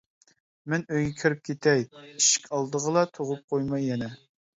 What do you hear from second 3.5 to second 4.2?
قۇيماي يەنە!